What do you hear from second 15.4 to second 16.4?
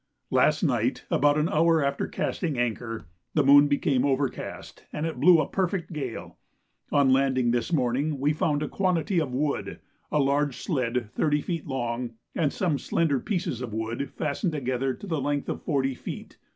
of 40 feet.